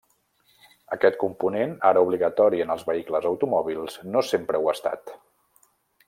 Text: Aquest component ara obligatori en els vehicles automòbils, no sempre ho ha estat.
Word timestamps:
Aquest 0.95 1.17
component 1.23 1.75
ara 1.91 2.01
obligatori 2.07 2.63
en 2.65 2.73
els 2.77 2.85
vehicles 2.89 3.27
automòbils, 3.33 3.99
no 4.17 4.23
sempre 4.33 4.63
ho 4.63 4.71
ha 4.71 4.75
estat. 4.79 5.13